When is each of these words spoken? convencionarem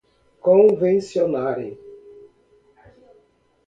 convencionarem 0.39 1.77